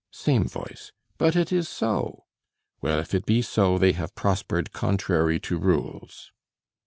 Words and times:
[Same 0.09 0.47
Voice 0.47 0.91
'But 1.19 1.35
it 1.35 1.51
is 1.51 1.69
so.'] 1.69 2.25
Well, 2.81 2.97
if 2.97 3.13
it 3.13 3.23
be 3.27 3.43
so, 3.43 3.77
they 3.77 3.91
have 3.91 4.15
prospered 4.15 4.73
contrary 4.73 5.39
to 5.41 5.59
rules." 5.59 6.31